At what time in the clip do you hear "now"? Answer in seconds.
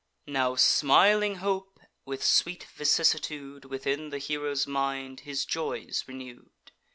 0.25-0.55